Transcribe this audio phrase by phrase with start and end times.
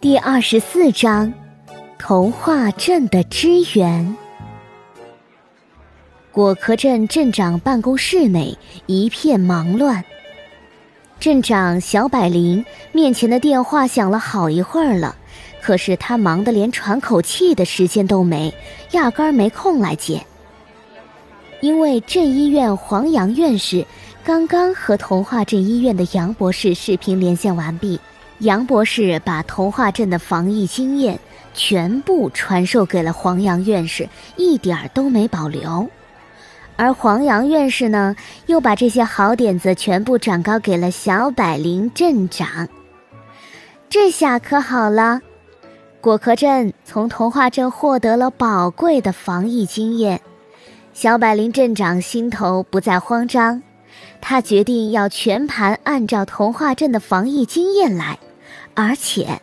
[0.00, 1.32] 第二十四章，
[1.98, 4.16] 童话镇的支援。
[6.30, 8.56] 果壳镇镇长办公室内
[8.86, 10.04] 一片忙乱。
[11.18, 15.16] 镇长小百灵面前的电话响了好一会儿了，
[15.60, 18.54] 可是他忙得连喘口气的时间都没，
[18.92, 20.24] 压根儿没空来接。
[21.60, 23.84] 因为镇医院黄杨院士
[24.22, 27.98] 刚刚和童话镇医院的杨博士视频连线完毕。
[28.40, 31.18] 杨博士把童话镇的防疫经验
[31.54, 35.88] 全部传授给了黄杨院士，一点儿都没保留。
[36.76, 38.14] 而黄杨院士呢，
[38.46, 42.68] 又把这些好点子全部转告给了小百灵镇长。
[43.90, 45.20] 这下可好了，
[46.00, 50.20] 果壳镇从童话镇获得了宝贵的防疫经验，
[50.92, 53.60] 小百灵镇长心头不再慌张，
[54.20, 58.16] 他决定要全盘按照童话镇的防疫经验来。
[58.74, 59.40] 而且，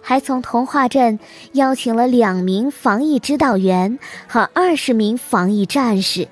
[0.00, 1.18] 还从童话镇
[1.52, 6.26] 邀请了两名防疫指导员和二十名防疫战士，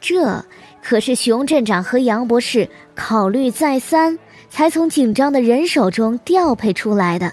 [0.00, 0.44] 这
[0.82, 7.32] 可是熊镇长和杨博士考虑再三才从紧张的人手中调配出来的。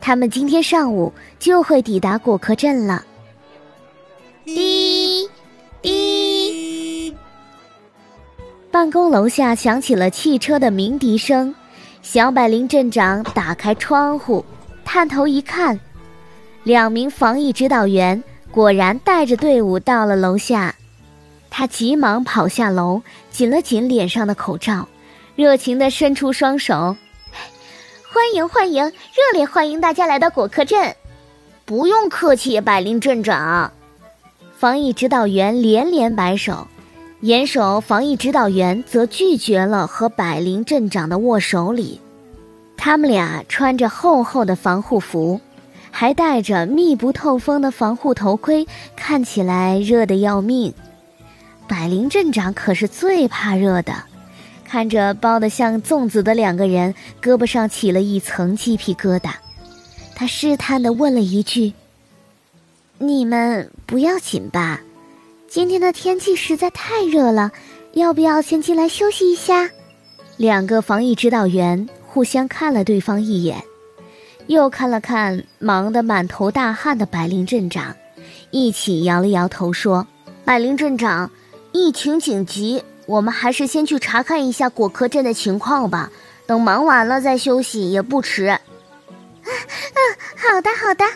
[0.00, 3.04] 他们今天上午就会抵达果壳镇了。
[4.44, 5.28] 滴
[5.82, 7.14] 滴，
[8.70, 11.54] 办公楼下响起了汽车的鸣笛声。
[12.02, 14.44] 小百灵镇长打开窗户，
[14.84, 15.78] 探头一看，
[16.62, 20.74] 两名防疫指导员果然带着队伍到了楼下。
[21.50, 24.88] 他急忙跑下楼，紧了紧脸上的口罩，
[25.34, 26.96] 热情地伸出双手
[28.10, 30.94] ：“欢迎欢迎，热烈欢迎大家来到果壳镇！”
[31.66, 33.70] 不用客气，百灵镇长。
[34.56, 36.66] 防疫指导员连连摆手。
[37.20, 42.00] 严守防疫指导员则拒绝了和百灵镇长的握手礼。
[42.76, 45.40] 他们俩穿着厚厚的防护服，
[45.90, 50.72] 还戴着密不透风的防护头盔，看起来热得要命。
[51.66, 53.92] 百灵镇长可是最怕热的，
[54.64, 59.32] 看着包得像粽子的两个人，胳膊上起了一层鸡皮疙瘩。
[60.14, 61.72] 他试探地问了一句
[62.98, 64.80] ：“你们不要紧吧？”
[65.48, 67.50] 今天的天气实在太热了，
[67.94, 69.70] 要不要先进来休息一下？
[70.36, 73.64] 两个防疫指导员互相看了对方一眼，
[74.46, 77.96] 又看了看忙得满头大汗的百灵镇长，
[78.50, 80.06] 一起摇了摇头说
[80.44, 81.30] ：“百灵镇长，
[81.72, 86.12] 疫情紧急，我们还是先去查看一下果壳镇的情况吧。
[86.46, 88.48] 等忙完了再休息也不迟。
[89.44, 89.98] ”“嗯嗯，
[90.36, 91.06] 好的好的。”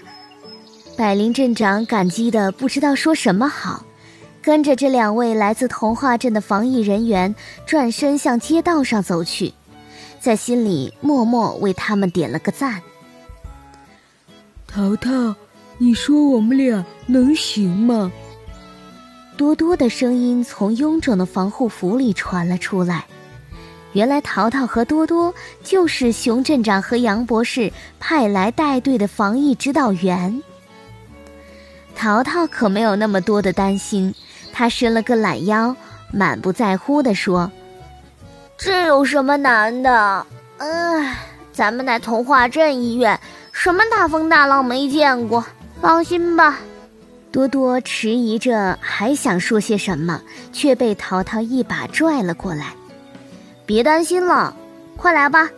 [0.97, 3.85] 百灵镇长感激的不知道说什么好。
[4.43, 7.33] 跟着这两位来自童话镇的防疫人员
[7.65, 9.55] 转身向街道上走去，
[10.19, 12.83] 在心里默默为他们点了个赞。
[14.67, 15.37] 淘淘，
[15.79, 18.11] 你说我们俩能行吗？
[19.37, 23.05] 多多的声音从臃肿的防护服里传了出来。
[23.93, 25.33] 原来淘淘和多多
[25.63, 27.71] 就是熊镇长和杨博士
[28.01, 30.43] 派来带队的防疫指导员。
[31.95, 34.13] 淘淘可没有那么多的担心。
[34.53, 35.75] 他伸了个懒腰，
[36.13, 37.51] 满不在乎地说
[38.59, 40.27] ：“这有什么难的？
[40.59, 41.17] 哎，
[41.53, 43.19] 咱们在童话镇医院，
[43.51, 45.45] 什么大风大浪没见过。
[45.81, 46.59] 放心吧。”
[47.33, 50.21] 多多迟疑着，还想说些什么，
[50.53, 52.75] 却被淘淘一把拽了过来。
[53.65, 54.55] “别担心了，
[54.99, 55.49] 快来吧！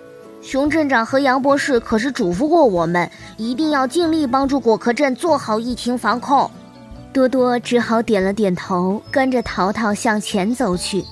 [0.40, 6.48] 熊镇长和杨博士可是嘱咐过我们，一定要尽力帮助果壳镇做好疫情防控。”
[7.14, 11.04] 多多只好点了点头，跟着淘淘向前走去。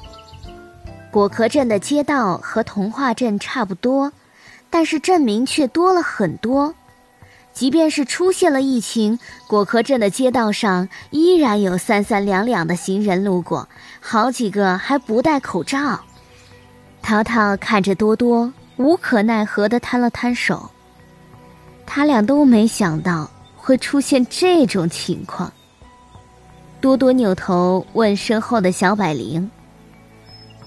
[1.12, 4.12] 果壳镇的街道和童话镇差不多，
[4.68, 6.74] 但是镇民却多了很多。
[7.52, 13.68] 即便是出现了疫情，果壳镇的街道上依然有三三两两的行人路过，
[14.00, 16.00] 好几个还不戴口罩。
[17.00, 20.68] 淘淘看着多多，无可奈何地摊了摊手。
[21.86, 25.52] 他俩都没想到会出现这种情况。
[26.82, 29.48] 多多扭头问身后的小百灵：“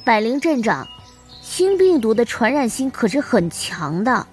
[0.06, 0.88] 百灵镇长，
[1.42, 4.26] 新病毒的传染性可是很强的，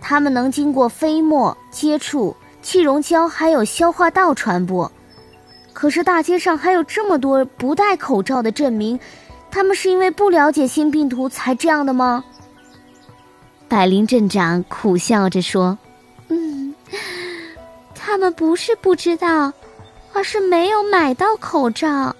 [0.00, 4.90] 它们能经过飞沫接触、气溶胶还有消化道传播。
[5.74, 8.98] 可是大街上还有这么多不戴口罩的镇民，
[9.50, 12.24] 他们是因为不了解新病毒才这样的吗？”
[13.68, 15.76] 百灵镇长苦笑着说
[16.28, 16.74] ：“嗯，
[17.94, 19.52] 他们不是不知道。”
[20.14, 22.14] 而是没有买到口罩。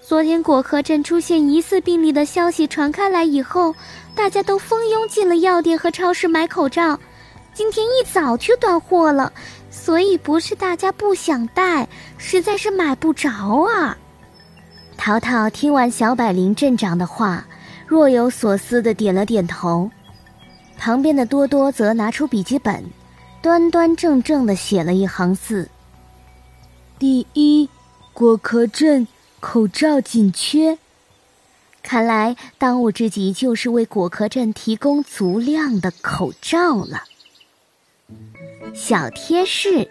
[0.00, 3.74] 昨天果壳镇出现疑似病例的消息传开来以后，
[4.14, 6.98] 大家都蜂拥进了药店和超市买口罩。
[7.52, 9.32] 今天一早就断货了，
[9.70, 11.86] 所以不是大家不想带，
[12.16, 13.30] 实在是买不着
[13.70, 13.96] 啊。
[14.96, 17.44] 淘淘听完小百灵镇长的话，
[17.86, 19.90] 若有所思的点了点头。
[20.78, 22.82] 旁边的多多则拿出笔记本，
[23.42, 25.68] 端端正正的写了一行字
[27.00, 27.66] ：“第一，
[28.12, 29.08] 果壳镇
[29.40, 30.76] 口罩紧缺。”
[31.82, 37.04] 看来当务之急就是为果壳镇提供足量的口罩了。
[38.74, 39.88] 小贴士：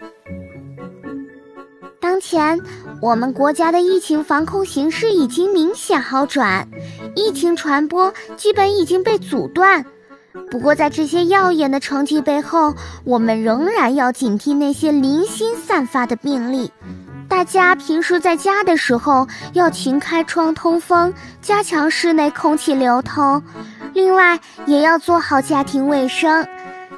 [2.00, 2.60] 当前
[3.02, 6.68] 我们国家的疫情防控形势已经明显好转，
[7.16, 9.84] 疫情传播基本已经被阻断。
[10.48, 12.72] 不过，在这些耀眼的成绩背后，
[13.04, 16.70] 我们仍然要警惕那些零星散发的病例。
[17.40, 21.10] 大家平时在家的时候要勤开窗通风，
[21.40, 23.42] 加强室内空气流通。
[23.94, 26.46] 另外，也要做好家庭卫生。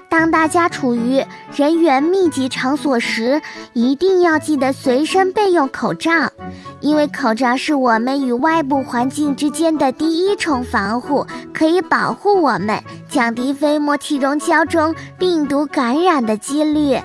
[0.08, 1.24] 当大家处于
[1.54, 3.40] 人员密集场所时，
[3.72, 6.10] 一定要记得随身备用口罩，
[6.80, 11.24] 因为口罩是我们与外部环境之间的第一重防护，
[11.54, 17.00] 可以保护我们，降低飞沫气溶胶中病毒感染的几率。